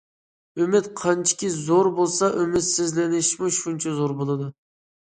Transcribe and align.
ئۈمىد 0.63 0.89
قانچىكى 1.01 1.51
زور 1.59 1.91
بولسا 2.01 2.31
ئۈمىدسىزلىنىشمۇ 2.41 3.55
شۇنچە 3.63 3.99
زور 4.03 4.21
بولىدۇ. 4.25 4.53